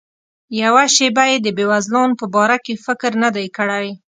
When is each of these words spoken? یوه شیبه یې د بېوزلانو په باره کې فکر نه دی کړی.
یوه 0.61 0.83
شیبه 0.95 1.23
یې 1.31 1.37
د 1.41 1.47
بېوزلانو 1.57 2.17
په 2.19 2.25
باره 2.35 2.57
کې 2.65 2.81
فکر 2.85 3.11
نه 3.23 3.29
دی 3.35 3.47
کړی. 3.57 3.87